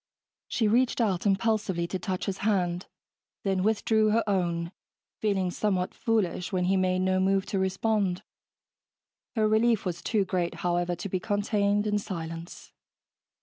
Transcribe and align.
She 0.47 0.67
reached 0.67 0.99
out 0.99 1.27
impulsively 1.27 1.85
to 1.89 1.99
touch 1.99 2.25
his 2.25 2.39
hand, 2.39 2.87
then 3.43 3.61
withdrew 3.61 4.09
her 4.09 4.23
own, 4.27 4.71
feeling 5.19 5.51
somewhat 5.51 5.93
foolish 5.93 6.51
when 6.51 6.63
he 6.63 6.75
made 6.75 7.03
no 7.03 7.19
move 7.19 7.45
to 7.45 7.59
respond. 7.59 8.23
Her 9.35 9.47
relief 9.47 9.85
was 9.85 10.01
too 10.01 10.25
great, 10.25 10.55
however, 10.65 10.95
to 10.95 11.07
be 11.07 11.19
contained 11.19 11.85
in 11.85 11.99
silence. 11.99 12.71